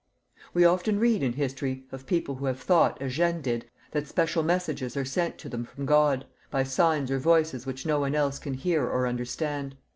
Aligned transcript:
We 0.55 0.65
often 0.65 0.99
read 0.99 1.21
in 1.21 1.33
history 1.33 1.85
of 1.91 2.07
people 2.07 2.33
who 2.37 2.47
have 2.47 2.59
thought, 2.59 2.99
as 2.99 3.13
Jeanne 3.13 3.41
did, 3.41 3.69
that 3.91 4.07
special 4.07 4.41
messages 4.41 4.97
are 4.97 5.05
sent 5.05 5.37
to 5.37 5.47
them 5.47 5.63
from 5.63 5.85
God 5.85 6.25
by 6.49 6.63
signs 6.63 7.11
or 7.11 7.19
voices 7.19 7.67
which 7.67 7.85
no 7.85 7.99
one 7.99 8.15
else 8.15 8.39
can 8.39 8.55
hear 8.55 8.85
or 8.89 9.05
understand. 9.05 9.75